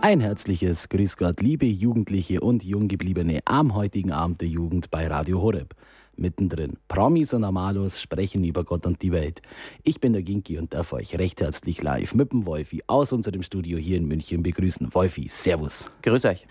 [0.00, 5.42] Ein herzliches Grüß Gott, liebe Jugendliche und Junggebliebene am heutigen Abend der Jugend bei Radio
[5.42, 5.74] Horeb.
[6.14, 6.76] Mittendrin.
[6.86, 9.42] Promis und Amalos sprechen über Gott und die Welt.
[9.82, 13.42] Ich bin der Ginki und darf euch recht herzlich live mit dem Wolfi aus unserem
[13.42, 14.94] Studio hier in München begrüßen.
[14.94, 15.90] Wolfi, Servus.
[16.02, 16.46] Grüß euch.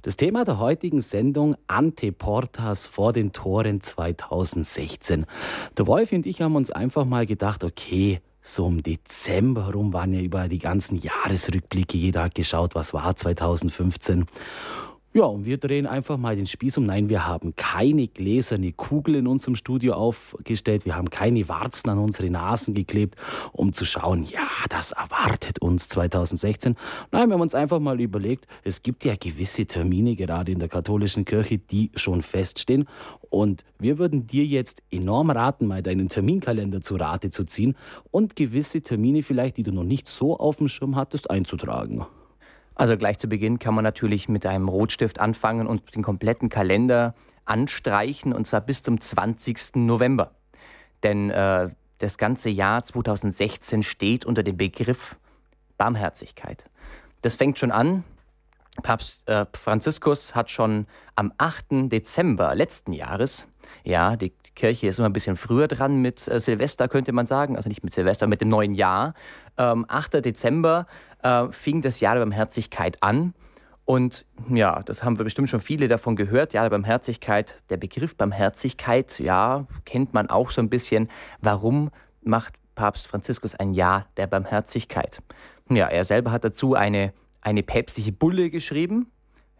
[0.00, 5.26] Das Thema der heutigen Sendung Ante Portas vor den Toren 2016.
[5.76, 10.12] Der Wolfi und ich haben uns einfach mal gedacht, okay, so im Dezember herum waren
[10.12, 11.98] ja über die ganzen Jahresrückblicke.
[11.98, 14.26] Jeder hat geschaut, was war 2015.
[15.16, 16.84] Ja, und wir drehen einfach mal den Spieß um.
[16.84, 20.84] Nein, wir haben keine gläserne Kugel in unserem Studio aufgestellt.
[20.84, 23.16] Wir haben keine Warzen an unsere Nasen geklebt,
[23.52, 26.76] um zu schauen, ja, das erwartet uns 2016.
[27.12, 30.68] Nein, wir haben uns einfach mal überlegt, es gibt ja gewisse Termine gerade in der
[30.68, 32.86] katholischen Kirche, die schon feststehen.
[33.30, 37.74] Und wir würden dir jetzt enorm raten, mal deinen Terminkalender zu Rate zu ziehen
[38.10, 42.04] und gewisse Termine vielleicht, die du noch nicht so auf dem Schirm hattest, einzutragen.
[42.76, 47.14] Also gleich zu Beginn kann man natürlich mit einem Rotstift anfangen und den kompletten Kalender
[47.46, 49.76] anstreichen, und zwar bis zum 20.
[49.76, 50.32] November.
[51.02, 55.18] Denn äh, das ganze Jahr 2016 steht unter dem Begriff
[55.78, 56.66] Barmherzigkeit.
[57.22, 58.04] Das fängt schon an.
[58.82, 61.90] Papst äh, Franziskus hat schon am 8.
[61.90, 63.48] Dezember letzten Jahres,
[63.84, 67.56] ja, die Kirche ist immer ein bisschen früher dran mit äh, Silvester, könnte man sagen,
[67.56, 69.14] also nicht mit Silvester, mit dem neuen Jahr.
[69.56, 70.24] Ähm, 8.
[70.24, 70.86] Dezember
[71.22, 73.34] äh, fing das Jahr der Barmherzigkeit an.
[73.84, 76.52] Und ja, das haben wir bestimmt schon viele davon gehört.
[76.52, 81.08] Ja, Barmherzigkeit, der Begriff Barmherzigkeit, ja, kennt man auch so ein bisschen.
[81.40, 81.90] Warum
[82.22, 85.22] macht Papst Franziskus ein Jahr der Barmherzigkeit?
[85.70, 89.10] Ja, er selber hat dazu eine, eine päpstliche Bulle geschrieben.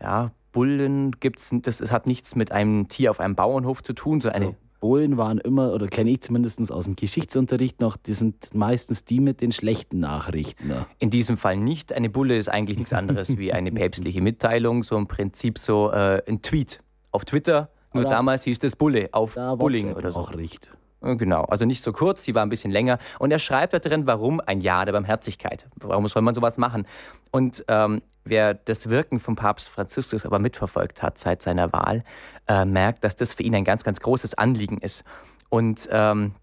[0.01, 4.21] Ja, Bullen gibt's, das, das hat nichts mit einem Tier auf einem Bauernhof zu tun,
[4.21, 8.55] sondern eine Bullen waren immer, oder kenne ich zumindest aus dem Geschichtsunterricht noch, die sind
[8.55, 10.69] meistens die mit den schlechten Nachrichten.
[10.69, 10.87] Ne?
[10.99, 11.93] In diesem Fall nicht.
[11.93, 16.23] Eine Bulle ist eigentlich nichts anderes wie eine päpstliche Mitteilung, so im Prinzip so äh,
[16.27, 17.71] ein Tweet auf Twitter.
[17.93, 20.21] Nur oder damals hieß das Bulle auf Bulling oder so.
[20.21, 20.69] Auch recht.
[21.01, 22.99] Genau, also nicht so kurz, sie war ein bisschen länger.
[23.19, 25.69] Und er schreibt da drin, warum ein Jahr der Barmherzigkeit.
[25.77, 26.87] Warum soll man sowas machen?
[27.31, 32.05] Und ähm, wer das Wirken von Papst Franziskus aber mitverfolgt hat seit seiner Wahl,
[32.49, 35.05] äh, merkt, dass das für ihn ein ganz, ganz großes Anliegen ist.
[35.49, 36.35] Und ähm,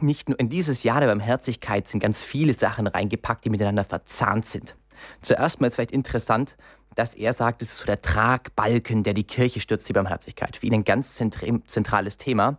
[0.00, 4.46] nicht nur in dieses Jahr der Barmherzigkeit sind ganz viele Sachen reingepackt, die miteinander verzahnt
[4.46, 4.76] sind.
[5.20, 6.56] Zuerst mal ist vielleicht interessant,
[6.94, 10.56] dass er sagt, es ist so der Tragbalken, der die Kirche stürzt, die Barmherzigkeit.
[10.56, 12.58] Für ihn ein ganz zentrales Thema.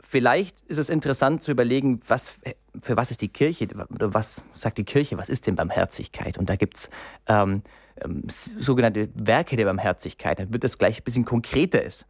[0.00, 2.34] Vielleicht ist es interessant zu überlegen, was,
[2.82, 6.36] für was ist die Kirche, oder was sagt die Kirche, was ist denn Barmherzigkeit?
[6.36, 6.90] Und da gibt es
[7.26, 7.62] ähm,
[8.04, 12.06] ähm, sogenannte Werke der Barmherzigkeit, wird das gleich ein bisschen konkreter ist.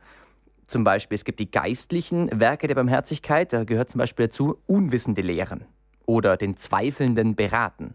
[0.66, 5.20] Zum Beispiel, es gibt die geistlichen Werke der Barmherzigkeit, da gehört zum Beispiel dazu Unwissende
[5.20, 5.64] lehren
[6.06, 7.94] oder den Zweifelnden beraten,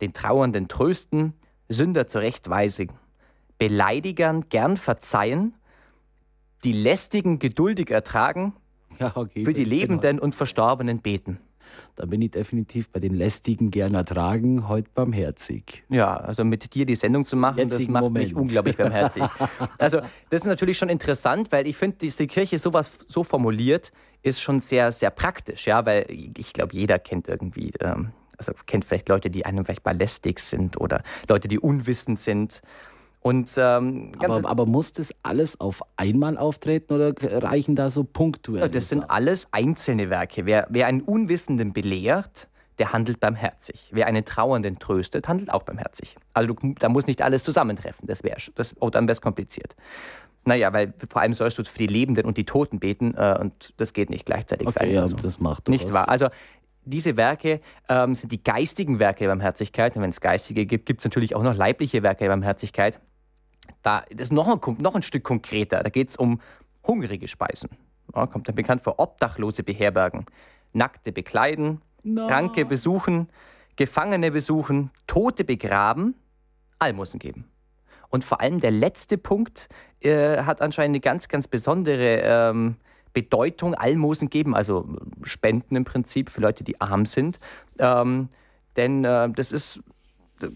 [0.00, 1.34] den Trauernden trösten,
[1.68, 2.92] Sünder zurechtweisen,
[3.58, 5.54] Beleidigern gern verzeihen,
[6.64, 8.54] die Lästigen geduldig ertragen,
[8.98, 9.76] ja, okay, für die genau.
[9.76, 11.38] Lebenden und Verstorbenen beten.
[11.96, 15.84] Da bin ich definitiv bei den lästigen gern ertragen, heute barmherzig.
[15.88, 18.26] Ja, also mit dir die Sendung zu machen, Jetzigen das macht Moment.
[18.26, 19.22] mich unglaublich barmherzig.
[19.78, 23.92] also das ist natürlich schon interessant, weil ich finde, diese Kirche sowas so formuliert,
[24.22, 28.84] ist schon sehr, sehr praktisch, ja, weil ich glaube, jeder kennt irgendwie, ähm, also kennt
[28.84, 32.62] vielleicht Leute, die einem vielleicht mal lästig sind oder Leute, die unwissend sind.
[33.26, 38.68] Und, ähm, aber, aber, muss das alles auf einmal auftreten oder reichen da so punktuell?
[38.68, 40.44] Das sind alles einzelne Werke.
[40.44, 42.48] Wer, wer einen Unwissenden belehrt,
[42.78, 43.88] der handelt barmherzig.
[43.94, 46.16] Wer einen Trauernden tröstet, handelt auch barmherzig.
[46.34, 48.06] Also du, da muss nicht alles zusammentreffen.
[48.06, 49.74] Das wäre das, oh, dann wäre es kompliziert.
[50.44, 53.72] Naja, weil vor allem sollst du für die Lebenden und die Toten beten äh, und
[53.78, 54.68] das geht nicht gleichzeitig.
[54.68, 55.16] Okay, ja, also.
[55.16, 56.10] das macht Nicht wahr?
[56.10, 56.28] Also
[56.84, 59.96] diese Werke ähm, sind die geistigen Werke der Barmherzigkeit.
[59.96, 63.00] Und wenn es geistige gibt, gibt es natürlich auch noch leibliche Werke der Barmherzigkeit.
[63.82, 65.82] Da ist noch ein, noch ein Stück konkreter.
[65.82, 66.40] Da geht es um
[66.86, 67.70] hungrige Speisen.
[68.14, 70.26] Ja, kommt dann bekannt vor Obdachlose beherbergen,
[70.72, 72.26] Nackte bekleiden, no.
[72.26, 73.28] Kranke besuchen,
[73.76, 76.14] Gefangene besuchen, Tote begraben,
[76.78, 77.48] Almosen geben.
[78.08, 79.68] Und vor allem der letzte Punkt
[80.00, 82.76] äh, hat anscheinend eine ganz, ganz besondere ähm,
[83.12, 83.74] Bedeutung.
[83.74, 84.86] Almosen geben, also
[85.22, 87.38] Spenden im Prinzip für Leute, die arm sind.
[87.78, 88.28] Ähm,
[88.76, 89.82] denn äh, das ist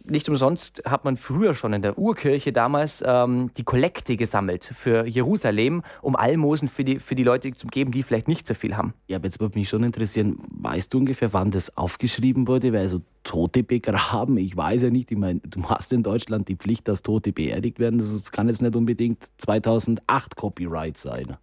[0.05, 5.06] nicht umsonst hat man früher schon in der Urkirche damals ähm, die Kollekte gesammelt für
[5.06, 8.76] Jerusalem, um Almosen für die, für die Leute zu geben, die vielleicht nicht so viel
[8.76, 8.94] haben.
[9.06, 12.73] Ja, aber jetzt würde mich schon interessieren, weißt du ungefähr, wann das aufgeschrieben wurde?
[12.73, 16.56] Weil also Tote begraben, ich weiß ja nicht, ich meine, du hast in Deutschland die
[16.56, 17.99] Pflicht, dass Tote beerdigt werden.
[17.99, 21.37] Das kann jetzt nicht unbedingt 2008 Copyright sein.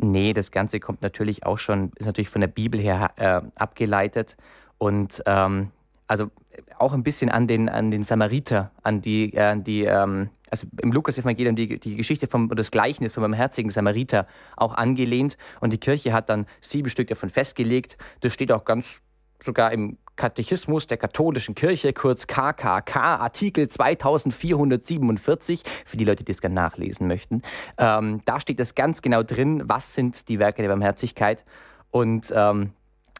[0.00, 4.36] Nee, das Ganze kommt natürlich auch schon, ist natürlich von der Bibel her äh, abgeleitet.
[4.78, 5.72] Und ähm,
[6.06, 6.30] also
[6.78, 10.92] auch ein bisschen an den, an den Samariter, an die, äh, die ähm, also im
[10.92, 14.26] Lukas-Evangelium die, die Geschichte vom, das Gleichnis vom barmherzigen Samariter
[14.56, 15.36] auch angelehnt.
[15.60, 17.98] Und die Kirche hat dann sieben Stück davon festgelegt.
[18.20, 19.02] Das steht auch ganz
[19.40, 26.40] sogar im Katechismus der katholischen Kirche, kurz KKK, Artikel 2447, für die Leute, die es
[26.40, 27.42] gerne nachlesen möchten.
[27.78, 31.44] Ähm, da steht es ganz genau drin, was sind die Werke der Barmherzigkeit.
[31.90, 32.72] Und ähm,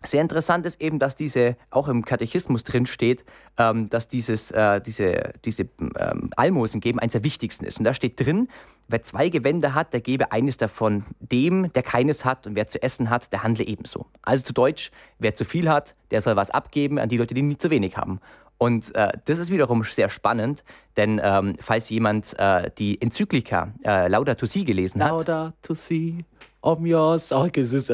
[0.04, 3.24] sehr interessant ist eben, dass diese auch im Katechismus drin steht,
[3.56, 5.68] ähm, dass dieses, äh, diese, diese
[5.98, 7.78] ähm, Almosen geben eines der wichtigsten ist.
[7.78, 8.48] Und da steht drin,
[8.86, 12.46] wer zwei Gewänder hat, der gebe eines davon dem, der keines hat.
[12.46, 14.06] Und wer zu essen hat, der handle ebenso.
[14.22, 17.42] Also zu Deutsch, wer zu viel hat, der soll was abgeben an die Leute, die
[17.42, 18.20] nicht zu wenig haben.
[18.58, 20.64] Und äh, das ist wiederum sehr spannend,
[20.96, 25.10] denn ähm, falls jemand äh, die Enzyklika äh, Laudato Si gelesen hat.
[25.10, 26.24] Laudato Si
[26.60, 27.32] om yours.
[27.32, 27.92] Oh, es ist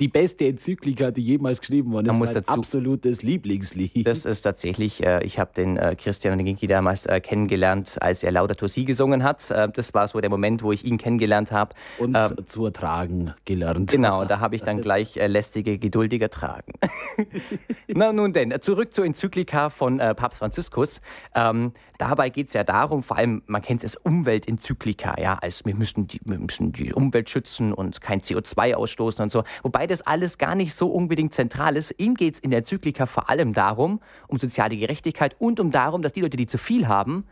[0.00, 2.20] die beste Enzyklika, die jemals geschrieben worden ist.
[2.20, 4.06] Das ist mein absolutes Lieblingslied.
[4.06, 8.32] Das ist tatsächlich, äh, ich habe den äh, Christian Ginki damals äh, kennengelernt, als er
[8.32, 9.50] Laudato Si gesungen hat.
[9.50, 11.74] Äh, das war so der Moment, wo ich ihn kennengelernt habe.
[11.98, 13.90] Und ähm, zu ertragen gelernt.
[13.90, 16.72] Genau, da habe ich dann gleich äh, lästige, geduldig ertragen.
[17.88, 21.00] Na nun denn, zurück zur Enzyklika von äh, Papst Franziskus.
[21.34, 25.64] Ähm, dabei geht es ja darum, vor allem, man kennt es als Umweltenzyklika, ja, als
[25.64, 29.42] wir müssen, die, wir müssen die Umwelt schützen und kein CO2 ausstoßen und so.
[29.62, 31.92] Wobei das alles gar nicht so unbedingt zentral ist.
[31.98, 36.02] Ihm geht es in der Zyklika vor allem darum, um soziale Gerechtigkeit und um darum,
[36.02, 37.24] dass die Leute, die zu viel haben,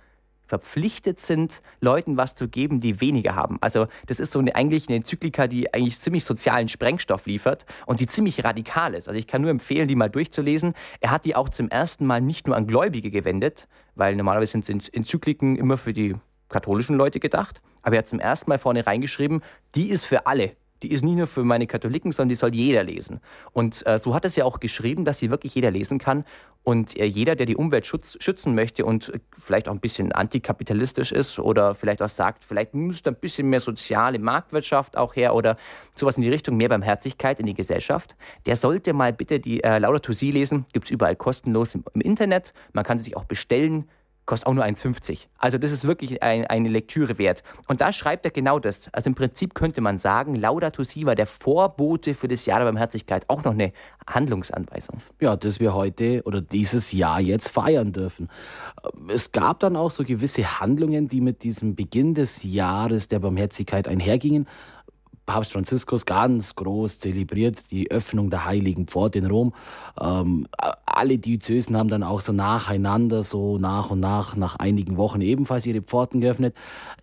[0.47, 3.57] verpflichtet sind, Leuten was zu geben, die weniger haben.
[3.61, 8.01] Also das ist so eine, eigentlich eine Enzyklika, die eigentlich ziemlich sozialen Sprengstoff liefert und
[8.01, 9.09] die ziemlich radikal ist.
[9.09, 10.75] Also ich kann nur empfehlen, die mal durchzulesen.
[11.01, 14.93] Er hat die auch zum ersten Mal nicht nur an Gläubige gewendet, weil normalerweise sind
[14.93, 16.15] Enzykliken immer für die
[16.49, 17.63] katholischen Leute gedacht.
[17.83, 19.43] Aber er hat zum ersten Mal vorne reingeschrieben,
[19.75, 22.85] die ist für alle die ist nicht nur für meine Katholiken, sondern die soll jeder
[22.85, 23.21] lesen.
[23.53, 26.25] Und äh, so hat es ja auch geschrieben, dass sie wirklich jeder lesen kann.
[26.63, 30.13] Und äh, jeder, der die Umwelt schutz, schützen möchte und äh, vielleicht auch ein bisschen
[30.13, 35.35] antikapitalistisch ist oder vielleicht auch sagt, vielleicht müsste ein bisschen mehr soziale Marktwirtschaft auch her
[35.35, 35.57] oder
[35.97, 38.15] sowas in die Richtung, mehr Barmherzigkeit in die Gesellschaft,
[38.45, 40.67] der sollte mal bitte die äh, Laudato Si lesen.
[40.75, 42.53] Gibt es überall kostenlos im, im Internet.
[42.75, 43.89] Man kann sie sich auch bestellen
[44.27, 45.27] kostet auch nur 1,50.
[45.39, 47.43] Also das ist wirklich ein, eine Lektüre wert.
[47.69, 48.89] Und da schreibt er genau das.
[48.93, 52.67] Also im Prinzip könnte man sagen, Laudato Si war der Vorbote für das Jahr der
[52.67, 53.73] Barmherzigkeit, auch noch eine
[54.09, 55.01] Handlungsanweisung.
[55.21, 58.29] Ja, dass wir heute oder dieses Jahr jetzt feiern dürfen.
[59.09, 63.89] Es gab dann auch so gewisse Handlungen, die mit diesem Beginn des Jahres der Barmherzigkeit
[63.89, 64.47] einhergingen.
[65.27, 69.55] Papst Franziskus ganz groß zelebriert die Öffnung der Heiligen Pforte in Rom.
[70.01, 70.47] Ähm,
[70.85, 75.67] alle Diözesen haben dann auch so nacheinander, so nach und nach, nach einigen Wochen ebenfalls
[75.67, 76.55] ihre Pforten geöffnet.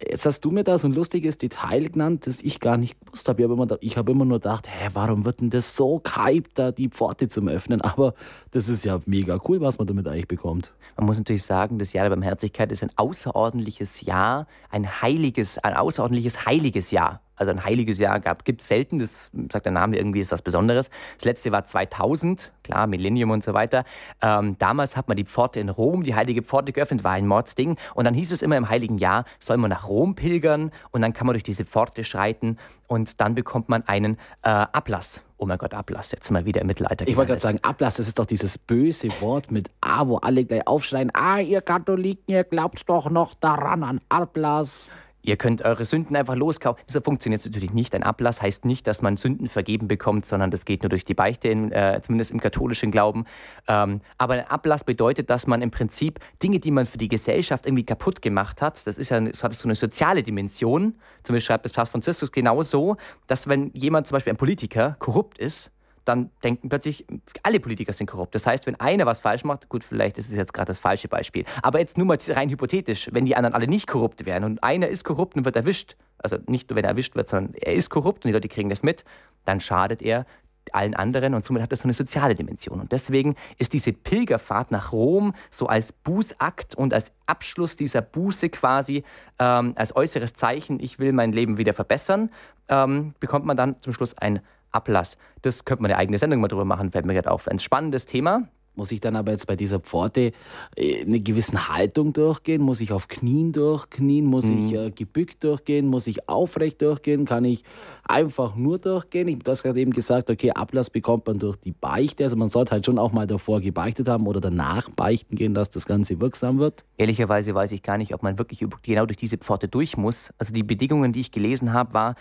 [0.08, 3.28] Jetzt hast du mir da so ein lustiges Detail genannt, das ich gar nicht gewusst
[3.28, 3.42] habe.
[3.42, 6.72] Ich habe immer, hab immer nur gedacht, hä, warum wird denn das so gehypt, da
[6.72, 7.82] die Pforte zum Öffnen?
[7.82, 8.14] Aber
[8.52, 10.74] das ist ja mega cool, was man damit eigentlich bekommt.
[10.96, 15.74] Man muss natürlich sagen, das Jahr der Barmherzigkeit ist ein außerordentliches Jahr, ein heiliges, ein
[15.74, 19.00] außerordentliches heiliges Jahr also ein heiliges Jahr gab, gibt es selten.
[19.00, 20.92] Das sagt der Name irgendwie, ist was Besonderes.
[21.18, 23.84] Das letzte war 2000, klar, Millennium und so weiter.
[24.22, 27.78] Ähm, damals hat man die Pforte in Rom, die heilige Pforte geöffnet, war ein Mordsding.
[27.96, 31.14] Und dann hieß es immer im heiligen Jahr, soll man nach Rom pilgern und dann
[31.14, 35.24] kann man durch diese Pforte schreiten und dann bekommt man einen äh, Ablass.
[35.38, 37.08] Oh mein Gott, Ablass, jetzt mal wieder im Mittelalter.
[37.08, 40.46] Ich wollte gerade sagen, Ablass, das ist doch dieses böse Wort mit A, wo alle
[40.46, 44.92] gleich aufschreien, ah, ihr Katholiken, ihr glaubt doch noch daran an Ablass.
[45.24, 46.82] Ihr könnt eure Sünden einfach loskaufen.
[46.88, 47.94] Das funktioniert natürlich nicht.
[47.94, 51.14] Ein Ablass heißt nicht, dass man Sünden vergeben bekommt, sondern das geht nur durch die
[51.14, 53.26] Beichte, in, äh, zumindest im katholischen Glauben.
[53.68, 57.66] Ähm, aber ein Ablass bedeutet, dass man im Prinzip Dinge, die man für die Gesellschaft
[57.66, 60.96] irgendwie kaputt gemacht hat, das ist ja das hat so eine soziale Dimension.
[61.24, 65.38] Zum Beispiel schreibt das Papst Franziskus genauso, dass wenn jemand zum Beispiel ein Politiker korrupt
[65.38, 65.72] ist,
[66.06, 67.06] dann denken plötzlich,
[67.44, 68.34] alle Politiker sind korrupt.
[68.36, 71.08] Das heißt, wenn einer was falsch macht, gut, vielleicht ist es jetzt gerade das falsche
[71.08, 74.64] Beispiel, aber jetzt nur mal rein hypothetisch, wenn die anderen alle nicht korrupt wären und
[74.64, 77.74] einer ist korrupt und wird erwischt, also nicht nur wenn er erwischt wird, sondern er
[77.74, 79.06] ist korrupt und die Leute kriegen das mit,
[79.46, 80.26] dann schadet er
[80.74, 82.80] allen anderen und somit hat das so eine soziale Dimension.
[82.80, 88.50] Und deswegen ist diese Pilgerfahrt nach Rom so als Bußakt und als Abschluss dieser Buße
[88.50, 89.04] quasi,
[89.40, 92.30] ähm, als äußeres Zeichen, ich will mein Leben wieder verbessern,
[92.70, 94.42] ähm, bekommt man dann zum Schluss ein
[94.72, 95.18] Ablass.
[95.42, 97.48] Das könnte man eine eigene Sendung mal drüber machen, fällt mir gerade auf.
[97.48, 98.48] Ein spannendes Thema.
[98.74, 100.32] Muss ich dann aber jetzt bei dieser Pforte
[100.78, 102.62] äh, eine gewisse Haltung durchgehen?
[102.62, 104.26] Muss ich auf Knien durchknien?
[104.26, 104.66] Muss mhm.
[104.66, 105.88] ich äh, gebückt durchgehen?
[105.88, 107.26] Muss ich aufrecht durchgehen?
[107.26, 107.64] Kann ich
[108.08, 109.28] einfach nur durchgehen?
[109.28, 112.24] Ich habe das gerade eben gesagt, okay, Ablass bekommt man durch die Beichte.
[112.24, 115.70] Also man sollte halt schon auch mal davor gebeichtet haben oder danach beichten gehen, dass
[115.70, 116.86] das Ganze wirksam wird.
[116.98, 120.32] Ehrlicherweise weiß ich gar nicht, ob man wirklich genau durch diese Pforte durch muss.
[120.38, 122.16] Also die Bedingungen, die ich gelesen habe, war,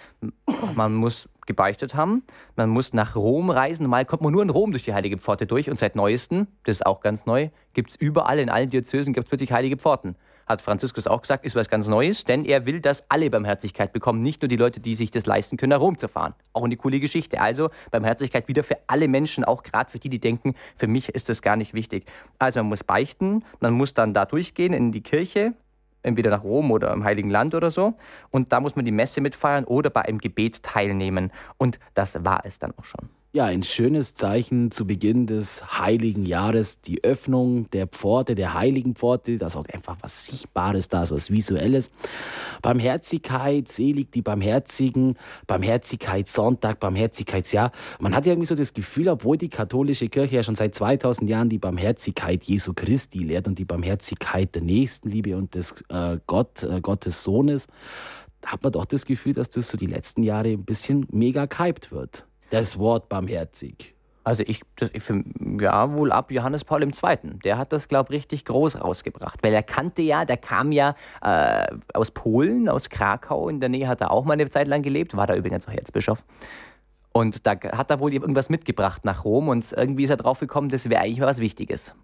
[0.75, 2.23] man muss gebeichtet haben.
[2.57, 3.85] Man muss nach Rom reisen.
[3.85, 5.71] Normal kommt man nur in Rom durch die Heilige Pforte durch.
[5.71, 9.25] Und seit neuestem, das ist auch ganz neu, gibt es überall, in allen Diözesen gibt
[9.27, 10.17] es plötzlich Heilige Pforten.
[10.47, 14.21] Hat Franziskus auch gesagt, ist was ganz Neues, denn er will, dass alle Barmherzigkeit bekommen,
[14.21, 16.35] nicht nur die Leute, die sich das leisten können, nach Rom zu fahren.
[16.53, 17.41] Auch eine coole Geschichte.
[17.41, 21.29] Also Barmherzigkeit wieder für alle Menschen, auch gerade für die, die denken, für mich ist
[21.29, 22.05] das gar nicht wichtig.
[22.41, 25.55] Also man muss beichten, man muss dann da durchgehen in die Kirche,
[26.03, 27.95] entweder nach Rom oder im Heiligen Land oder so.
[28.31, 31.33] Und da muss man die Messe mitfeiern oder bei einem Gebet teilnehmen.
[31.59, 33.09] Und das war es dann auch schon.
[33.33, 38.97] Ja, ein schönes Zeichen zu Beginn des heiligen Jahres, die Öffnung der Pforte, der heiligen
[38.97, 41.93] Pforte, das auch einfach was Sichtbares da ist, was Visuelles.
[42.61, 47.71] Barmherzigkeit, selig die Barmherzigen, Barmherzigkeitssonntag, Barmherzigkeitsjahr.
[48.01, 51.31] Man hat ja irgendwie so das Gefühl, obwohl die katholische Kirche ja schon seit 2000
[51.31, 56.65] Jahren die Barmherzigkeit Jesu Christi lehrt und die Barmherzigkeit der Nächstenliebe und des äh, Gott,
[56.65, 57.69] äh, Gottes Sohnes,
[58.45, 61.93] hat man doch das Gefühl, dass das so die letzten Jahre ein bisschen mega gehypt
[61.93, 63.95] wird das Wort barmherzig?
[64.23, 65.25] Also ich, für,
[65.61, 66.91] ja, wohl ab Johannes Paul II.
[67.43, 69.43] Der hat das, glaube ich, richtig groß rausgebracht.
[69.43, 73.49] Weil er kannte ja, der kam ja äh, aus Polen, aus Krakau.
[73.49, 75.17] In der Nähe hat er auch mal eine Zeit lang gelebt.
[75.17, 76.25] War da übrigens auch Erzbischof.
[77.13, 79.49] Und da hat er wohl irgendwas mitgebracht nach Rom.
[79.49, 81.95] Und irgendwie ist er drauf gekommen, das wäre eigentlich was Wichtiges.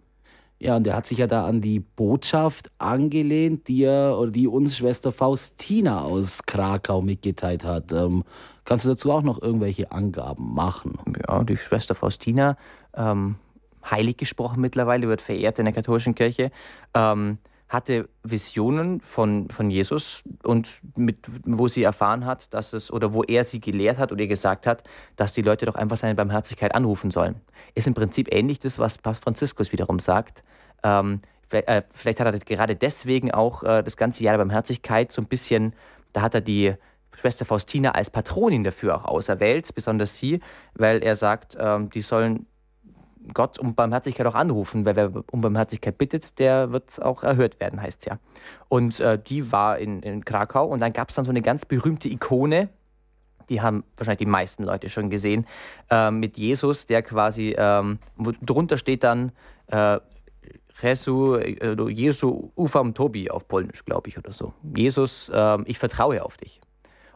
[0.59, 4.49] Ja, und er hat sich ja da an die Botschaft angelehnt, die er oder die
[4.49, 7.93] uns Schwester Faustina aus Krakau mitgeteilt hat.
[7.93, 8.25] Ähm,
[8.65, 10.99] kannst du dazu auch noch irgendwelche Angaben machen?
[11.29, 12.57] Ja, die Schwester Faustina,
[12.95, 13.37] ähm,
[13.85, 16.51] heilig gesprochen mittlerweile, wird verehrt in der katholischen Kirche.
[16.95, 17.37] Ähm,
[17.69, 23.25] hatte Visionen von, von Jesus und mit, wo sie erfahren hat, dass es, oder wo
[23.25, 24.85] er sie gelehrt hat oder ihr gesagt hat,
[25.17, 27.41] dass die Leute doch einfach seine Barmherzigkeit anrufen sollen.
[27.75, 30.45] Ist im Prinzip ähnlich das, was Papst Franziskus wiederum sagt.
[30.85, 35.11] Ähm, vielleicht, äh, vielleicht, hat er gerade deswegen auch äh, das ganze Jahr der Barmherzigkeit
[35.11, 35.75] so ein bisschen,
[36.13, 36.75] da hat er die
[37.17, 40.41] Schwester Faustina als Patronin dafür auch auserwählt, besonders sie,
[40.75, 42.47] weil er sagt, ähm, die sollen
[43.35, 47.81] Gott um Barmherzigkeit auch anrufen, weil wer um Barmherzigkeit bittet, der wird auch erhört werden,
[47.81, 48.19] heißt es ja.
[48.69, 51.65] Und äh, die war in, in Krakau und dann gab es dann so eine ganz
[51.65, 52.69] berühmte Ikone,
[53.49, 55.47] die haben wahrscheinlich die meisten Leute schon gesehen,
[55.91, 57.99] äh, mit Jesus, der quasi, ähm,
[58.43, 59.33] drunter steht dann
[59.69, 60.01] äh,
[60.83, 64.53] Jesu, äh, Jesu ufam Tobi auf Polnisch, glaube ich, oder so.
[64.77, 66.61] Jesus, ähm, ich vertraue auf dich.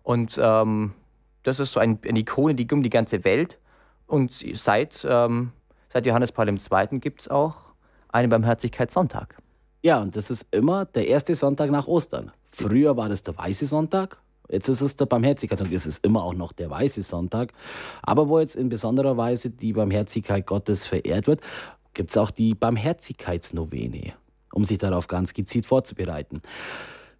[0.02, 0.94] Und ähm,
[1.42, 3.58] das ist so ein, eine Ikone, die um die ganze Welt.
[4.06, 5.52] Und seit ähm,
[5.92, 7.00] Seit Johannes Paul II.
[7.00, 7.56] gibt es auch
[8.10, 9.36] einen Barmherzigkeitssonntag.
[9.82, 12.30] Ja, und das ist immer der erste Sonntag nach Ostern.
[12.52, 14.18] Früher war das der Weiße Sonntag,
[14.48, 15.74] jetzt ist es der Barmherzigkeitssonntag.
[15.74, 17.52] Es ist immer auch noch der Weiße Sonntag.
[18.02, 21.40] Aber wo jetzt in besonderer Weise die Barmherzigkeit Gottes verehrt wird,
[21.92, 24.12] gibt es auch die Barmherzigkeitsnovene,
[24.52, 26.40] um sich darauf ganz gezielt vorzubereiten.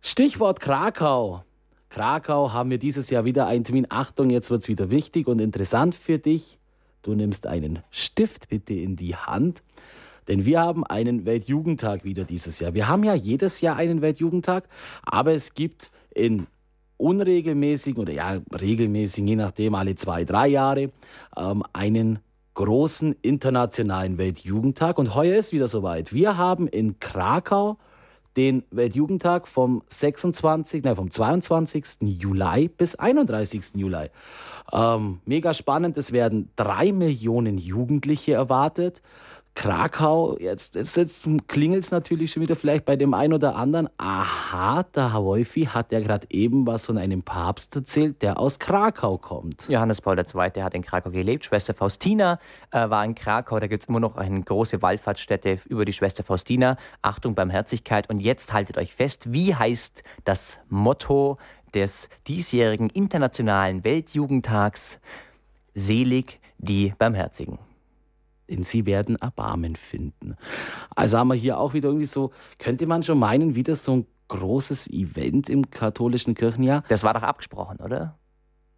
[0.00, 1.42] Stichwort Krakau.
[1.88, 3.88] Krakau haben wir dieses Jahr wieder einen Termin.
[3.88, 6.59] Achtung, jetzt wird es wieder wichtig und interessant für dich.
[7.02, 9.62] Du nimmst einen Stift bitte in die Hand,
[10.28, 12.74] denn wir haben einen Weltjugendtag wieder dieses Jahr.
[12.74, 14.68] Wir haben ja jedes Jahr einen Weltjugendtag,
[15.02, 16.46] aber es gibt in
[16.98, 20.90] unregelmäßigen oder ja regelmäßigen, je nachdem alle zwei, drei Jahre,
[21.36, 22.18] ähm, einen
[22.54, 24.98] großen internationalen Weltjugendtag.
[24.98, 26.12] Und heuer ist wieder soweit.
[26.12, 27.78] Wir haben in Krakau
[28.36, 31.84] den Weltjugendtag vom 26, nein, vom 22.
[32.02, 33.72] Juli bis 31.
[33.74, 34.10] Juli.
[34.72, 39.02] Ähm, mega spannend, es werden drei Millionen Jugendliche erwartet.
[39.54, 43.88] Krakau, jetzt, jetzt, jetzt klingelt es natürlich schon wieder vielleicht bei dem einen oder anderen.
[43.98, 49.18] Aha, der Wolfi hat ja gerade eben was von einem Papst erzählt, der aus Krakau
[49.18, 49.68] kommt.
[49.68, 50.62] Johannes Paul II.
[50.62, 51.44] hat in Krakau gelebt.
[51.44, 52.38] Schwester Faustina
[52.70, 53.58] äh, war in Krakau.
[53.60, 56.76] Da gibt es immer noch eine große Wallfahrtsstätte über die Schwester Faustina.
[57.02, 58.08] Achtung, Barmherzigkeit.
[58.08, 61.38] Und jetzt haltet euch fest, wie heißt das Motto
[61.74, 65.00] des diesjährigen Internationalen Weltjugendtags?
[65.74, 67.58] Selig die Barmherzigen
[68.50, 70.36] denn sie werden Erbarmen finden.
[70.94, 74.06] Also haben wir hier auch wieder irgendwie so, könnte man schon meinen, wieder so ein
[74.28, 76.84] großes Event im katholischen Kirchenjahr.
[76.88, 78.16] Das war doch abgesprochen, oder?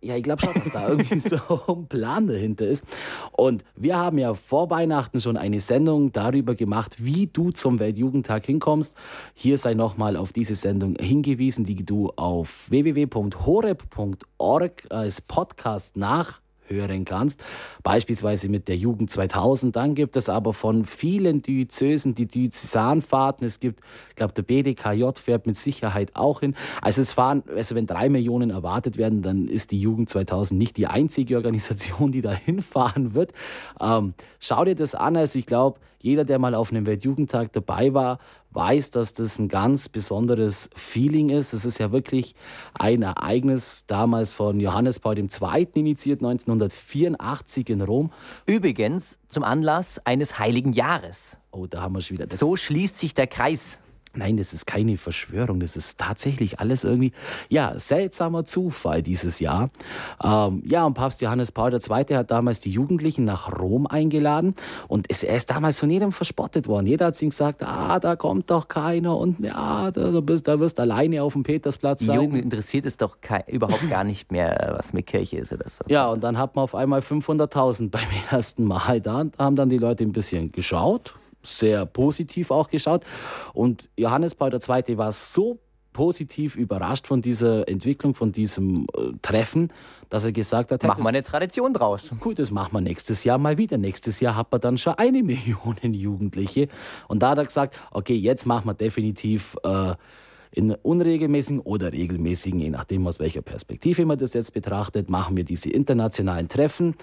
[0.05, 1.39] Ja, ich glaube schon, dass da irgendwie so
[1.69, 2.85] ein Plan dahinter ist.
[3.31, 8.45] Und wir haben ja vor Weihnachten schon eine Sendung darüber gemacht, wie du zum Weltjugendtag
[8.45, 8.97] hinkommst.
[9.35, 17.05] Hier sei nochmal auf diese Sendung hingewiesen, die du auf www.horeb.org als Podcast nach hören
[17.05, 17.43] kannst.
[17.83, 19.75] Beispielsweise mit der Jugend 2000.
[19.75, 23.47] Dann gibt es aber von vielen Diözesen die Diözesanfahrten.
[23.47, 26.55] Es gibt, ich glaube, der BDKJ fährt mit Sicherheit auch hin.
[26.81, 30.77] Also es fahren, also wenn drei Millionen erwartet werden, dann ist die Jugend 2000 nicht
[30.77, 33.33] die einzige Organisation, die da hinfahren wird.
[33.81, 35.17] Ähm, schau dir das an.
[35.17, 38.19] Also ich glaube, jeder, der mal auf einem Weltjugendtag dabei war,
[38.55, 41.53] weiß, dass das ein ganz besonderes Feeling ist.
[41.53, 42.35] Es ist ja wirklich
[42.75, 45.29] ein Ereignis, damals von Johannes Paul II.
[45.75, 48.13] initiiert, 1984 in Rom.
[48.47, 51.39] Übrigens zum Anlass eines heiligen Jahres.
[51.51, 52.27] Oh, da haben wir schon wieder.
[52.27, 53.81] Das so schließt sich der Kreis.
[54.15, 57.13] Nein, das ist keine Verschwörung, das ist tatsächlich alles irgendwie,
[57.49, 59.69] ja, seltsamer Zufall dieses Jahr.
[60.23, 62.17] Ähm, ja, und Papst Johannes Paul II.
[62.17, 64.55] hat damals die Jugendlichen nach Rom eingeladen
[64.89, 66.87] und es, er ist damals von jedem verspottet worden.
[66.87, 70.79] Jeder hat ihm gesagt, ah, da kommt doch keiner und ja, da, bist, da wirst
[70.79, 72.19] du alleine auf dem Petersplatz sein.
[72.19, 73.17] Die Jugend interessiert es doch
[73.47, 75.85] überhaupt gar nicht mehr, was mit Kirche ist oder so.
[75.89, 79.71] Ja, und dann hat man auf einmal 500.000 beim ersten Mal da, da haben dann
[79.71, 83.05] die Leute ein bisschen geschaut sehr positiv auch geschaut.
[83.53, 84.99] Und Johannes Paul II.
[84.99, 85.59] war so
[85.93, 89.69] positiv überrascht von dieser Entwicklung, von diesem äh, Treffen,
[90.09, 92.13] dass er gesagt hat, machen wir eine Tradition draus.
[92.21, 93.79] Gut, das machen wir nächstes Jahr mal wieder.
[93.79, 96.69] Nächstes Jahr hat man dann schon eine Million Jugendliche.
[97.09, 99.95] Und da hat er gesagt, okay, jetzt machen wir definitiv äh,
[100.51, 105.45] in unregelmäßigen oder regelmäßigen, je nachdem aus welcher Perspektive man das jetzt betrachtet, machen wir
[105.45, 106.95] diese internationalen Treffen.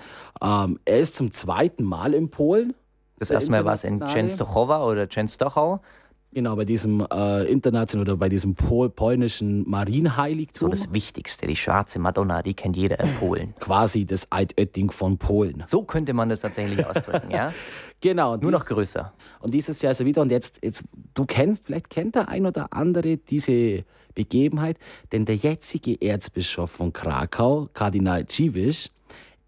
[0.42, 2.76] Ähm, er ist zum zweiten Mal in Polen.
[3.20, 5.80] Das erste Mal war es in Częstochowa oder Częstochow.
[6.32, 10.68] Genau, bei diesem äh, internationalen oder bei diesem Pol polnischen Marienheiligtum.
[10.68, 13.56] So das Wichtigste, die schwarze Madonna, die kennt jeder in Polen.
[13.60, 15.64] Quasi das Altötting von Polen.
[15.66, 17.54] So könnte man das tatsächlich ausdrücken, ja?
[18.02, 18.38] Genau.
[18.38, 19.12] Nur dies, noch größer.
[19.42, 20.22] Und dieses Jahr ist er wieder.
[20.22, 20.86] Und jetzt, jetzt,
[21.16, 23.84] du kennst, vielleicht kennt der ein oder andere diese
[24.14, 24.78] Begebenheit,
[25.12, 28.90] denn der jetzige Erzbischof von Krakau, Kardinal Dziwisz,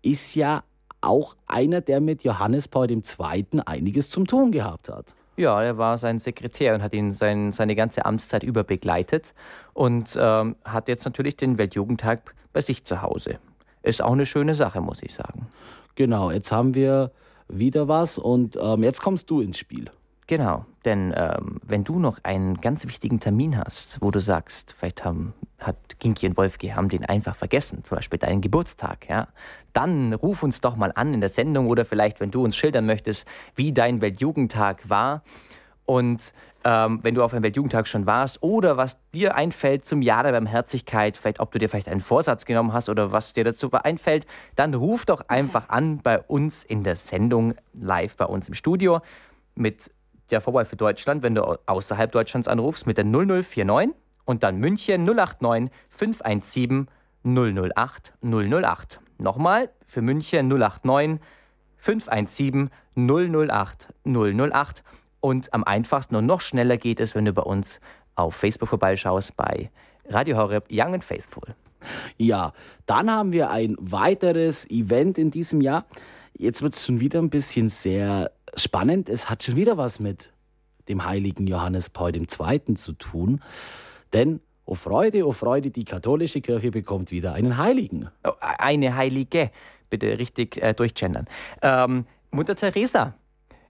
[0.01, 0.63] ist ja
[1.01, 3.46] auch einer, der mit Johannes Paul II.
[3.65, 5.15] einiges zum tun gehabt hat.
[5.38, 9.34] Ja, er war sein Sekretär und hat ihn sein, seine ganze Amtszeit über begleitet
[9.74, 13.39] und ähm, hat jetzt natürlich den Weltjugendtag bei sich zu Hause.
[13.81, 15.48] Ist auch eine schöne Sache, muss ich sagen.
[15.96, 17.12] Genau, jetzt haben wir
[17.48, 19.89] wieder was und ähm, jetzt kommst du ins Spiel.
[20.27, 25.03] Genau, denn ähm, wenn du noch einen ganz wichtigen Termin hast, wo du sagst, vielleicht
[25.03, 29.27] haben, hat Kinki und Wolfge haben den einfach vergessen, zum Beispiel deinen Geburtstag, ja,
[29.74, 32.86] dann ruf uns doch mal an in der Sendung oder vielleicht, wenn du uns schildern
[32.86, 33.25] möchtest,
[33.56, 35.24] wie dein Weltjugendtag war.
[35.86, 40.24] Und ähm, wenn du auf einem Weltjugendtag schon warst oder was dir einfällt zum Jahr
[40.24, 43.71] der Barmherzigkeit, vielleicht ob du dir vielleicht einen Vorsatz genommen hast oder was dir dazu
[43.71, 48.54] einfällt, dann ruf doch einfach an bei uns in der Sendung live bei uns im
[48.54, 49.02] Studio
[49.56, 49.91] mit
[50.30, 53.95] der Vorwahl für Deutschland, wenn du außerhalb Deutschlands anrufst, mit der 0049
[54.32, 56.88] und dann München 089 517
[57.24, 59.02] 008 008.
[59.17, 61.20] Nochmal für München 089
[61.78, 64.84] 517 008 008.
[65.20, 67.82] Und am einfachsten und noch schneller geht es, wenn du bei uns
[68.15, 69.70] auf Facebook vorbeischaust bei
[70.08, 71.56] Radio Horeb Young and Faithful.
[72.17, 72.54] Ja,
[72.86, 75.86] dann haben wir ein weiteres Event in diesem Jahr.
[76.38, 79.10] Jetzt wird es schon wieder ein bisschen sehr spannend.
[79.10, 80.32] Es hat schon wieder was mit
[80.88, 82.28] dem heiligen Johannes Paul II.
[82.76, 83.41] zu tun.
[84.13, 88.10] Denn, oh Freude, oh Freude, die katholische Kirche bekommt wieder einen Heiligen.
[88.24, 89.52] Oh, eine Heilige.
[89.89, 91.26] Bitte richtig äh, durchgendern.
[91.62, 93.15] Ähm, Mutter Teresa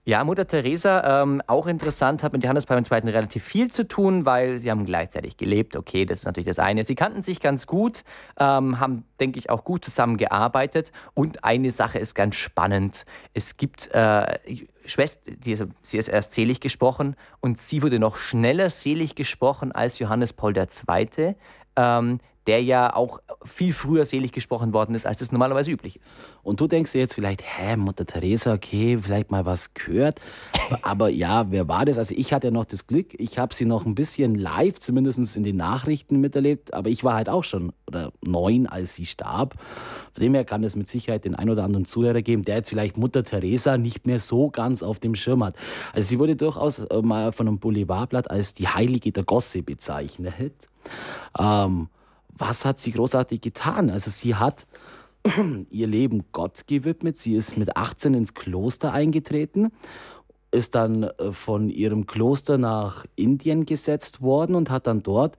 [0.04, 3.12] ja, Mutter Teresa, ähm, auch interessant, hat mit Johannes Paul II.
[3.12, 5.76] relativ viel zu tun, weil sie haben gleichzeitig gelebt.
[5.76, 6.84] Okay, das ist natürlich das eine.
[6.84, 8.04] Sie kannten sich ganz gut,
[8.40, 10.92] ähm, haben, denke ich, auch gut zusammengearbeitet.
[11.14, 13.06] Und eine Sache ist ganz spannend.
[13.36, 14.40] Es gibt äh,
[14.86, 15.32] Schwester,
[15.82, 20.56] sie ist erst selig gesprochen und sie wurde noch schneller selig gesprochen als Johannes Paul
[20.58, 21.36] II.
[21.76, 26.16] Ähm, der ja auch viel früher selig gesprochen worden ist, als es normalerweise üblich ist.
[26.44, 30.20] Und du denkst dir jetzt vielleicht, hä, Mutter Teresa, okay, vielleicht mal was gehört.
[30.82, 31.98] Aber ja, wer war das?
[31.98, 35.44] Also ich hatte noch das Glück, ich habe sie noch ein bisschen live, zumindest in
[35.44, 39.56] den Nachrichten miterlebt, aber ich war halt auch schon oder neun, als sie starb.
[40.14, 42.70] Von dem her kann es mit Sicherheit den ein oder anderen Zuhörer geben, der jetzt
[42.70, 45.56] vielleicht Mutter Teresa nicht mehr so ganz auf dem Schirm hat.
[45.94, 50.54] Also sie wurde durchaus äh, mal von einem Boulevardblatt als die Heilige der Gosse bezeichnet.
[51.38, 51.90] Ähm,
[52.42, 53.90] was hat sie großartig getan?
[53.90, 54.66] Also sie hat
[55.70, 57.18] ihr Leben Gott gewidmet.
[57.18, 59.72] Sie ist mit 18 ins Kloster eingetreten,
[60.50, 65.38] ist dann äh, von ihrem Kloster nach Indien gesetzt worden und hat dann dort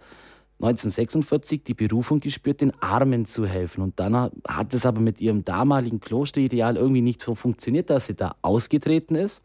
[0.60, 3.82] 1946 die Berufung gespürt, den Armen zu helfen.
[3.82, 8.14] Und dann hat es aber mit ihrem damaligen Klosterideal irgendwie nicht so funktioniert, dass sie
[8.14, 9.44] da ausgetreten ist.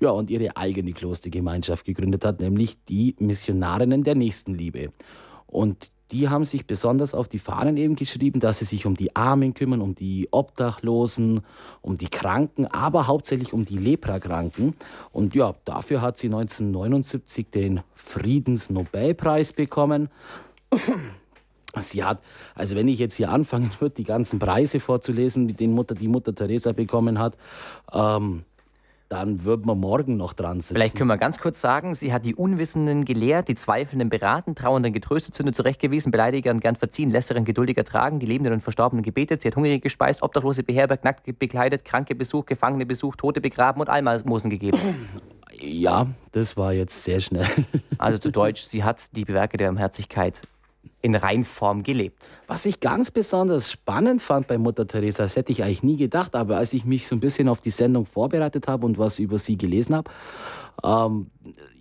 [0.00, 4.88] Ja, und ihre eigene Klostergemeinschaft gegründet hat, nämlich die Missionarinnen der Nächstenliebe.
[5.46, 9.16] Und die haben sich besonders auf die Fahnen eben geschrieben, dass sie sich um die
[9.16, 11.40] Armen kümmern, um die Obdachlosen,
[11.82, 14.76] um die Kranken, aber hauptsächlich um die Leprakranken.
[15.10, 20.08] Und ja, dafür hat sie 1979 den Friedensnobelpreis bekommen.
[21.80, 22.22] Sie hat,
[22.54, 26.32] also wenn ich jetzt hier anfangen würde, die ganzen Preise vorzulesen, die Mutter, die Mutter
[26.32, 27.36] Teresa bekommen hat,
[27.92, 28.44] ähm,
[29.14, 30.74] dann wird man morgen noch dran sitzen.
[30.74, 34.92] Vielleicht können wir ganz kurz sagen, sie hat die Unwissenden gelehrt, die Zweifelnden beraten, Trauernden
[34.92, 39.48] getröstet, Sünde zurechtgewiesen, Beleidigern gern verziehen, Lässeren geduldig ertragen, die Lebenden und Verstorbenen gebetet, sie
[39.48, 44.50] hat Hungrige gespeist, Obdachlose beherbergt, nackt bekleidet, Kranke besucht, Gefangene besucht, Tote begraben und Almosen
[44.50, 44.78] gegeben.
[45.60, 47.46] Ja, das war jetzt sehr schnell.
[47.98, 50.42] Also zu Deutsch, sie hat die Werke der Barmherzigkeit
[51.04, 52.30] in Reinform gelebt.
[52.46, 56.34] Was ich ganz besonders spannend fand bei Mutter Teresa, das hätte ich eigentlich nie gedacht,
[56.34, 59.36] aber als ich mich so ein bisschen auf die Sendung vorbereitet habe und was über
[59.36, 60.10] sie gelesen habe,
[60.82, 61.26] ähm,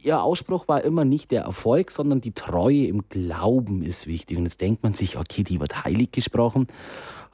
[0.02, 4.38] ihr Ausspruch war immer nicht der Erfolg, sondern die Treue im Glauben ist wichtig.
[4.38, 6.68] Und jetzt denkt man sich, okay, die wird heilig gesprochen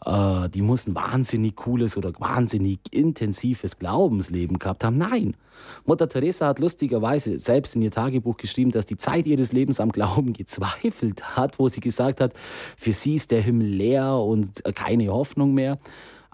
[0.05, 4.97] äh, die muss ein wahnsinnig cooles oder wahnsinnig intensives Glaubensleben gehabt haben.
[4.97, 5.35] Nein.
[5.85, 9.91] Mutter Teresa hat lustigerweise selbst in ihr Tagebuch geschrieben, dass die Zeit ihres Lebens am
[9.91, 12.33] Glauben gezweifelt hat, wo sie gesagt hat,
[12.77, 15.79] für sie ist der Himmel leer und keine Hoffnung mehr.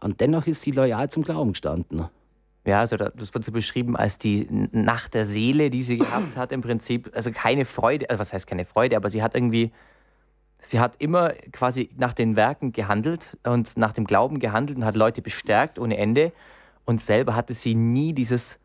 [0.01, 2.05] Und dennoch ist sie loyal zum Glauben gestanden.
[2.67, 6.51] Ja, also das wird so beschrieben als die Nacht der Seele, die sie gehabt hat
[6.51, 7.11] im Prinzip.
[7.15, 9.71] Also keine Freude, also was heißt keine Freude, aber sie hat irgendwie
[10.65, 14.95] Sie hat immer quasi nach den Werken gehandelt und nach dem Glauben gehandelt und hat
[14.95, 16.31] Leute bestärkt ohne Ende.
[16.85, 18.57] Und selber hatte sie nie dieses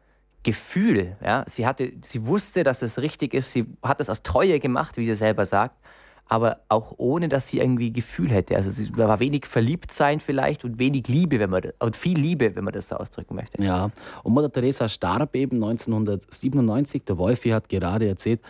[0.43, 1.19] Gefühl.
[1.23, 1.45] Ja?
[1.47, 3.53] Sie, hatte, sie wusste, dass das richtig ist.
[3.53, 5.77] Sie hat das aus Treue gemacht, wie sie selber sagt.
[6.25, 8.57] Aber auch ohne, dass sie irgendwie Gefühl hätte.
[8.57, 12.65] Also es war wenig Verliebtsein vielleicht und wenig Liebe, wenn man und viel Liebe, wenn
[12.65, 13.63] man das so ausdrücken möchte.
[13.63, 13.91] Ja,
[14.23, 17.03] und Mutter Teresa starb eben 1997.
[17.05, 18.41] Der Wolfi hat gerade erzählt,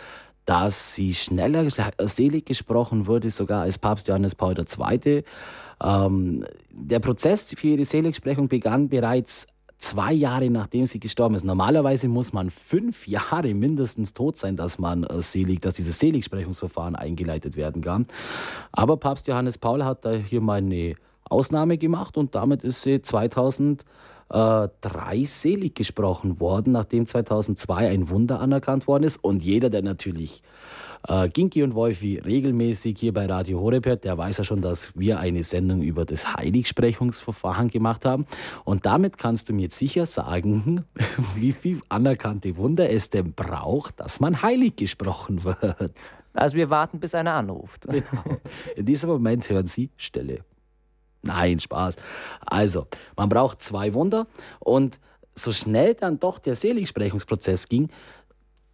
[0.47, 1.69] dass sie schneller
[2.05, 5.25] selig gesprochen wurde, sogar als Papst Johannes Paul II.
[5.83, 9.47] Ähm, der Prozess für ihre Seligsprechung begann bereits
[9.81, 11.45] zwei Jahre nachdem sie gestorben ist.
[11.45, 16.95] Normalerweise muss man fünf Jahre mindestens tot sein, dass man äh, selig, dass dieses Seligsprechungsverfahren
[16.95, 18.07] eingeleitet werden kann.
[18.73, 20.95] Aber Papst Johannes Paul hat da hier mal eine
[21.31, 23.85] Ausnahme gemacht und damit ist sie 2000
[24.31, 29.17] äh, drei selig gesprochen worden, nachdem 2002 ein Wunder anerkannt worden ist.
[29.23, 30.43] Und jeder, der natürlich
[31.09, 34.97] äh, Ginki und Wolfi regelmäßig hier bei Radio Horeb hört, der weiß ja schon, dass
[34.97, 38.27] wir eine Sendung über das Heiligsprechungsverfahren gemacht haben.
[38.65, 40.85] Und damit kannst du mir jetzt sicher sagen,
[41.35, 45.93] wie viel anerkannte Wunder es denn braucht, dass man heilig gesprochen wird.
[46.33, 47.89] Also wir warten, bis einer anruft.
[47.89, 48.39] Genau.
[48.77, 50.45] In diesem Moment hören Sie Stille.
[51.23, 51.97] Nein, Spaß.
[52.47, 54.27] Also, man braucht zwei Wunder
[54.59, 55.01] und
[55.35, 57.89] so schnell dann doch der Seligsprechungsprozess ging,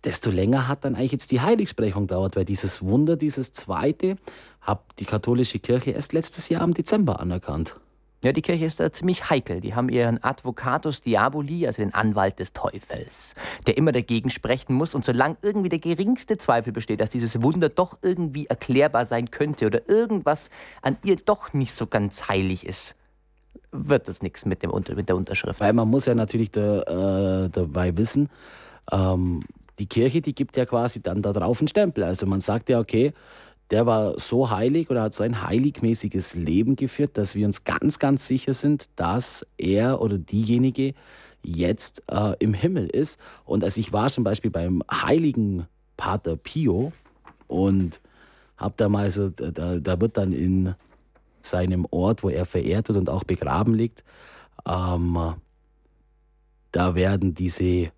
[0.05, 4.17] desto länger hat dann eigentlich jetzt die Heiligsprechung dauert, weil dieses Wunder, dieses zweite,
[4.61, 7.77] hat die katholische Kirche erst letztes Jahr im Dezember anerkannt.
[8.25, 9.61] Ja, die Kirche ist da ziemlich heikel.
[9.61, 13.35] Die haben ihren Advocatus Diaboli, also den Anwalt des Teufels,
[13.67, 14.95] der immer dagegen sprechen muss.
[14.95, 19.67] Und solange irgendwie der geringste Zweifel besteht, dass dieses Wunder doch irgendwie erklärbar sein könnte
[19.67, 20.51] oder irgendwas
[20.83, 22.97] an ihr doch nicht so ganz heilig ist,
[23.71, 25.61] wird das nichts mit, mit der Unterschrift.
[25.61, 28.31] Weil man muss ja natürlich da, äh, dabei wissen,
[28.91, 29.43] ähm,
[29.79, 32.05] die Kirche, die gibt ja quasi dann da drauf einen Stempel.
[32.05, 33.13] Also man sagt ja, okay,
[33.71, 37.99] der war so heilig oder hat so ein heiligmäßiges Leben geführt, dass wir uns ganz,
[37.99, 40.95] ganz sicher sind, dass er oder diejenige
[41.43, 43.21] jetzt äh, im Himmel ist.
[43.45, 46.93] Und als ich war zum Beispiel beim heiligen Pater Pio
[47.47, 48.01] und
[48.57, 50.75] habe da mal so, da, da wird dann in
[51.41, 54.05] seinem Ort, wo er verehrt wird und auch begraben liegt,
[54.67, 55.35] ähm,
[56.73, 57.91] da werden diese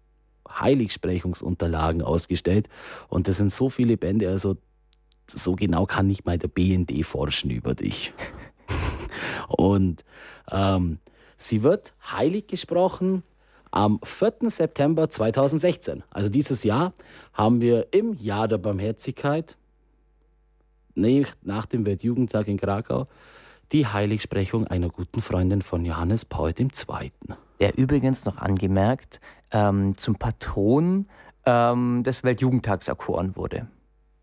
[0.49, 2.69] Heiligsprechungsunterlagen ausgestellt.
[3.09, 4.57] Und das sind so viele Bände, also
[5.31, 8.13] so genau kann nicht mal der BND forschen über dich.
[9.49, 10.05] Und
[10.51, 10.99] ähm,
[11.37, 13.23] sie wird heilig gesprochen
[13.71, 14.51] am 4.
[14.51, 16.03] September 2016.
[16.11, 16.93] Also dieses Jahr
[17.33, 19.57] haben wir im Jahr der Barmherzigkeit,
[20.95, 23.07] nach dem Weltjugendtag in Krakau,
[23.71, 27.13] die Heiligsprechung einer guten Freundin von Johannes Paul II.
[27.61, 29.21] Der übrigens noch angemerkt
[29.53, 31.07] ähm, zum Patron
[31.45, 33.69] ähm, des Weltjugendtags erkoren wurde.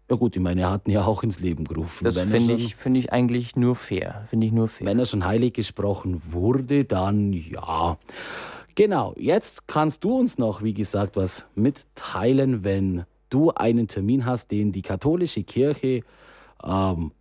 [0.10, 2.04] Ja gut, ich meine, er hat ihn ja auch ins Leben gerufen.
[2.04, 4.26] Das finde ich, find ich eigentlich nur fair.
[4.30, 4.86] Finde ich nur fair.
[4.86, 7.98] Wenn er schon heilig gesprochen wurde, dann ja.
[8.76, 14.52] Genau, jetzt kannst du uns noch, wie gesagt, was mitteilen, wenn du einen Termin hast,
[14.52, 16.02] den die katholische Kirche
[16.64, 17.12] ähm,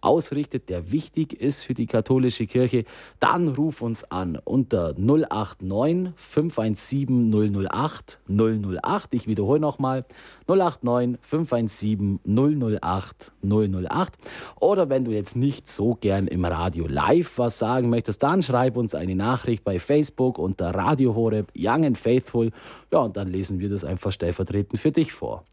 [0.00, 2.84] ausrichtet, der wichtig ist für die katholische Kirche,
[3.20, 9.14] dann ruf uns an unter 089 517 008 008.
[9.14, 10.04] Ich wiederhole nochmal
[10.46, 14.18] 089 517 008 008.
[14.60, 18.76] Oder wenn du jetzt nicht so gern im Radio live was sagen möchtest, dann schreib
[18.76, 22.50] uns eine Nachricht bei Facebook unter Radio Horeb Young and Faithful.
[22.92, 25.44] Ja, und dann lesen wir das einfach stellvertretend für dich vor.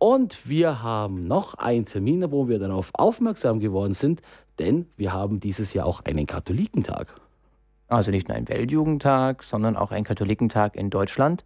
[0.00, 4.22] Und wir haben noch einen Termin, wo wir darauf aufmerksam geworden sind,
[4.58, 7.14] denn wir haben dieses Jahr auch einen Katholikentag.
[7.86, 11.44] Also nicht nur ein Weltjugendtag, sondern auch ein Katholikentag in Deutschland.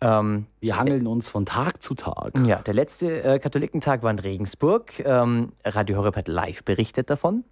[0.00, 2.32] Ähm, wir hangeln uns von Tag zu Tag.
[2.44, 4.98] Ja, der letzte äh, Katholikentag war in Regensburg.
[4.98, 7.44] Ähm, Radio Horeb hat live berichtet davon.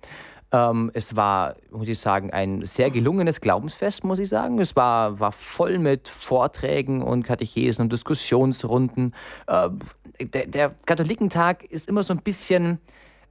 [0.50, 4.58] Ähm, es war, muss ich sagen, ein sehr gelungenes Glaubensfest, muss ich sagen.
[4.58, 9.14] Es war, war voll mit Vorträgen und Katechesen und Diskussionsrunden.
[9.46, 9.70] Äh,
[10.24, 12.78] der, der, Katholikentag ist immer so ein bisschen,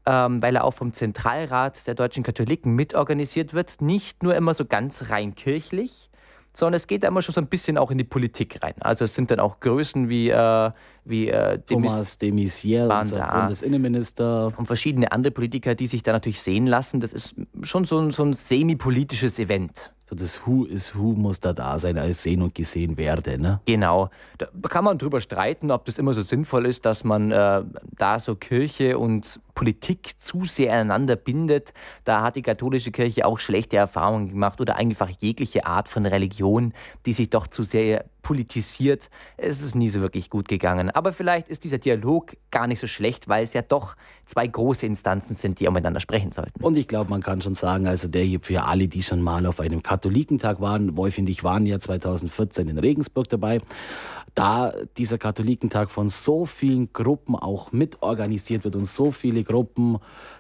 [0.06, 4.66] ähm, weil er auch vom Zentralrat der deutschen Katholiken mitorganisiert wird, nicht nur immer so
[4.66, 6.10] ganz rein kirchlich,
[6.54, 8.74] sondern es geht da immer schon so ein bisschen auch in die Politik rein.
[8.80, 10.72] Also es sind dann auch Größen wie, äh,
[11.06, 14.52] wie äh, Thomas de Maizière, Bundesinnenminister.
[14.58, 17.00] Und verschiedene andere Politiker, die sich da natürlich sehen lassen.
[17.00, 19.94] Das ist schon so ein, so ein semi-politisches Event.
[20.12, 23.42] So das Who is Who muss da da sein, als sehen und gesehen werden.
[23.42, 23.62] Ne?
[23.66, 24.10] Genau.
[24.38, 27.64] Da kann man drüber streiten, ob das immer so sinnvoll ist, dass man äh,
[27.98, 31.72] da so Kirche und Politik zu sehr aneinander bindet.
[32.04, 36.74] Da hat die katholische Kirche auch schlechte Erfahrungen gemacht oder einfach jegliche Art von Religion,
[37.06, 39.10] die sich doch zu sehr politisiert.
[39.38, 40.90] Es ist nie so wirklich gut gegangen.
[40.90, 43.96] Aber vielleicht ist dieser Dialog gar nicht so schlecht, weil es ja doch
[44.26, 46.64] zwei große Instanzen sind, die auch miteinander sprechen sollten.
[46.64, 49.46] Und ich glaube, man kann schon sagen, also der hier für alle, die schon mal
[49.46, 53.62] auf einem Katholikentag waren, Wolf und ich waren ja 2014 in Regensburg dabei,
[54.36, 59.98] da dieser Katholikentag von so vielen Gruppen auch mitorganisiert wird und so viele Gruppen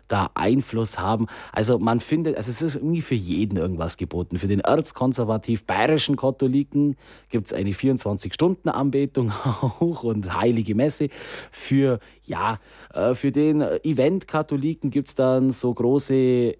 [0.07, 1.27] da Einfluss haben.
[1.51, 4.37] Also man findet, also es ist irgendwie für jeden irgendwas geboten.
[4.37, 6.95] Für den erzkonservativ bayerischen Katholiken
[7.29, 9.31] gibt es eine 24-Stunden-Anbetung
[9.79, 11.09] auch und heilige Messe.
[11.51, 12.59] Für, ja,
[12.93, 16.55] äh, für den Event-Katholiken gibt es dann so große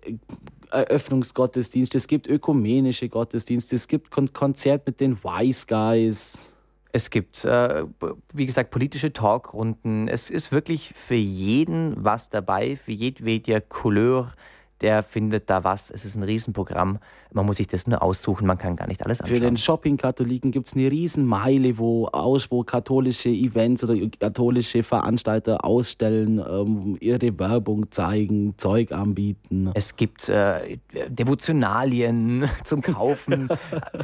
[0.72, 6.51] Eröffnungsgottesdienste, es gibt ökumenische Gottesdienste, es gibt Konzert mit den Wise Guys.
[6.94, 7.86] Es gibt, äh,
[8.34, 10.08] wie gesagt, politische Talkrunden.
[10.08, 14.34] Es ist wirklich für jeden was dabei, für jedwede Couleur
[14.82, 15.92] der findet da was.
[15.92, 17.00] Es ist ein Riesenprogramm.
[17.34, 19.36] Man muss sich das nur aussuchen, man kann gar nicht alles anschauen.
[19.38, 25.64] Für den Shopping-Katholiken gibt es eine Riesenmeile, wo, aus, wo katholische Events oder katholische Veranstalter
[25.64, 29.72] ausstellen, ähm, ihre Werbung zeigen, Zeug anbieten.
[29.74, 33.48] Es gibt äh, Devotionalien zum Kaufen,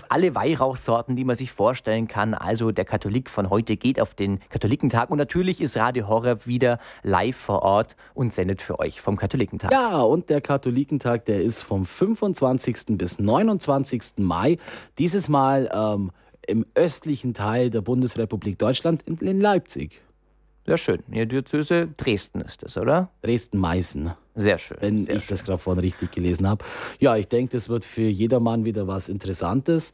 [0.09, 2.33] alle Weihrauchsorten, die man sich vorstellen kann.
[2.33, 6.79] Also der Katholik von heute geht auf den Katholikentag und natürlich ist Radio Horror wieder
[7.03, 9.71] live vor Ort und sendet für euch vom Katholikentag.
[9.71, 12.97] Ja, und der Katholik Katholikentag, der ist vom 25.
[12.97, 14.17] bis 29.
[14.17, 14.58] Mai.
[14.97, 16.12] Dieses Mal ähm,
[16.45, 20.01] im östlichen Teil der Bundesrepublik Deutschland in, in Leipzig.
[20.67, 21.03] Sehr schön.
[21.12, 23.10] Ihr Diözese Dresden ist es, oder?
[23.21, 24.12] Dresden-Meißen.
[24.36, 24.77] Sehr schön.
[24.82, 25.30] Wenn sehr ich schön.
[25.30, 26.65] das gerade vorhin richtig gelesen habe.
[26.99, 29.93] Ja, ich denke, das wird für jedermann wieder was Interessantes.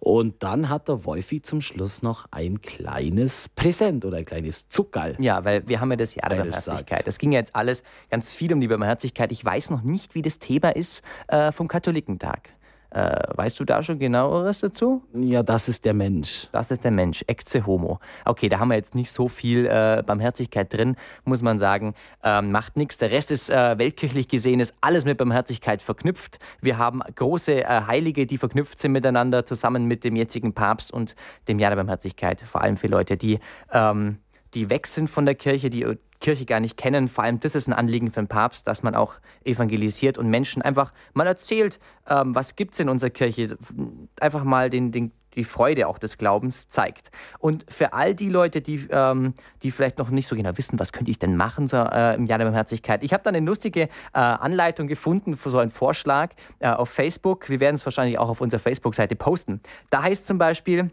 [0.00, 5.14] Und dann hat der Wolfi zum Schluss noch ein kleines Präsent oder ein kleines Zuckerl.
[5.18, 7.06] Ja, weil wir haben ja das Jahr der Barmherzigkeit.
[7.06, 9.30] Es ging ja jetzt alles ganz viel um die Barmherzigkeit.
[9.30, 12.54] Ich weiß noch nicht, wie das Thema ist äh, vom Katholikentag.
[12.94, 15.02] Äh, weißt du da schon genaueres dazu?
[15.14, 16.46] Ja, das ist der Mensch.
[16.52, 17.98] Das ist der Mensch, Ecce Homo.
[18.24, 21.94] Okay, da haben wir jetzt nicht so viel äh, Barmherzigkeit drin, muss man sagen.
[22.22, 22.96] Ähm, macht nichts.
[22.98, 26.38] Der Rest ist äh, weltkirchlich gesehen, ist alles mit Barmherzigkeit verknüpft.
[26.60, 31.16] Wir haben große äh, Heilige, die verknüpft sind miteinander, zusammen mit dem jetzigen Papst und
[31.48, 32.42] dem Jahr der Barmherzigkeit.
[32.42, 33.40] Vor allem für Leute, die,
[33.72, 34.18] ähm,
[34.54, 35.84] die weg sind von der Kirche, die
[36.24, 37.06] Kirche gar nicht kennen.
[37.06, 40.62] Vor allem das ist ein Anliegen für den Papst, dass man auch evangelisiert und Menschen
[40.62, 43.58] einfach mal erzählt, ähm, was gibt es in unserer Kirche.
[44.18, 47.10] Einfach mal den, den, die Freude auch des Glaubens zeigt.
[47.38, 50.92] Und für all die Leute, die, ähm, die vielleicht noch nicht so genau wissen, was
[50.92, 53.82] könnte ich denn machen so, äh, im Jahr der Barmherzigkeit, ich habe dann eine lustige
[53.82, 57.50] äh, Anleitung gefunden für so einen Vorschlag äh, auf Facebook.
[57.50, 59.60] Wir werden es wahrscheinlich auch auf unserer Facebook-Seite posten.
[59.90, 60.90] Da heißt zum Beispiel,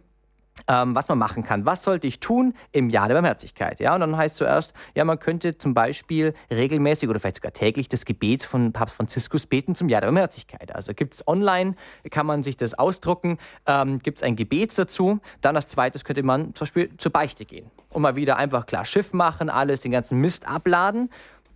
[0.68, 1.66] ähm, was man machen kann.
[1.66, 3.80] Was sollte ich tun im Jahr der Barmherzigkeit?
[3.80, 7.90] Ja, und dann heißt zuerst, ja, man könnte zum Beispiel regelmäßig oder vielleicht sogar täglich
[7.90, 10.74] das Gebet von Papst Franziskus beten zum Jahr der Barmherzigkeit.
[10.76, 11.76] Also gibt es online,
[12.10, 15.20] kann man sich das ausdrucken, ähm, gibt es ein Gebet dazu.
[15.42, 18.86] Dann als zweites könnte man zum Beispiel zur Beichte gehen und mal wieder einfach klar
[18.86, 21.10] Schiff machen, alles, den ganzen Mist abladen.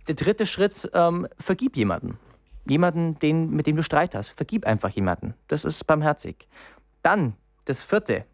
[0.08, 2.18] Der dritte Schritt, ähm, vergib jemanden.
[2.68, 4.28] Jemanden, den, mit dem du Streit hast.
[4.30, 5.34] Vergib einfach jemanden.
[5.48, 6.48] Das ist barmherzig.
[7.02, 8.24] Dann das vierte,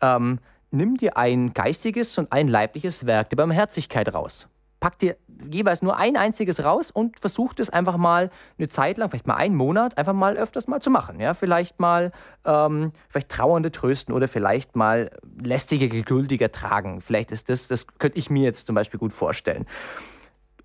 [0.00, 0.38] ähm,
[0.70, 4.48] nimm dir ein geistiges und ein leibliches Werk der Barmherzigkeit raus.
[4.78, 5.16] Pack dir
[5.50, 9.34] jeweils nur ein einziges raus und versuch das einfach mal eine Zeit lang, vielleicht mal
[9.34, 11.18] einen Monat, einfach mal öfters mal zu machen.
[11.18, 11.34] Ja?
[11.34, 12.12] Vielleicht mal
[12.44, 15.10] ähm, vielleicht Trauernde trösten oder vielleicht mal
[15.42, 17.00] lästige, geduldiger tragen.
[17.00, 19.66] Vielleicht ist das, das könnte ich mir jetzt zum Beispiel gut vorstellen.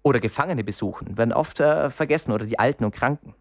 [0.03, 3.35] Oder Gefangene besuchen, werden oft äh, vergessen oder die Alten und Kranken.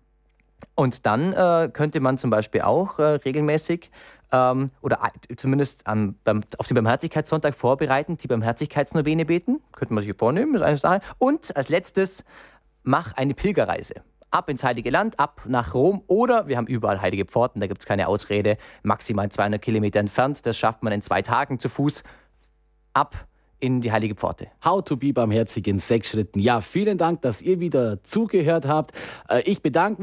[0.74, 3.90] Und dann äh, könnte man zum Beispiel auch äh, regelmäßig
[4.32, 5.00] ähm, oder
[5.36, 9.60] zumindest am, beim, auf den Barmherzigkeitssonntag vorbereiten, die Barmherzigkeitsnovene beten.
[9.72, 11.00] Könnte man sich vornehmen, ist eine Sache.
[11.18, 12.24] Und als letztes,
[12.82, 13.94] mach eine Pilgerreise.
[14.30, 17.80] ab ins Heilige Land, ab nach Rom oder wir haben überall heilige Pforten, da gibt
[17.80, 22.04] es keine Ausrede, maximal 200 Kilometer entfernt, das schafft man in zwei Tagen zu Fuß,
[22.94, 23.26] ab
[23.60, 24.48] in die heilige Pforte.
[24.64, 26.40] How to be barmherzig in sechs Schritten.
[26.40, 28.92] Ja, vielen Dank, dass ihr wieder zugehört habt.
[29.28, 29.98] Äh, ich bedanke